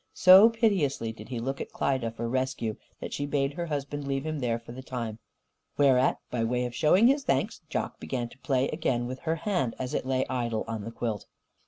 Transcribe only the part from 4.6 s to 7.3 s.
the time. Whereat, by way of showing his